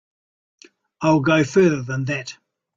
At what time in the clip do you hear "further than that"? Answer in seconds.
1.43-2.35